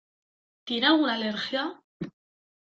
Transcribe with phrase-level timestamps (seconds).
[0.65, 1.63] ¿Tiene alguna alergia?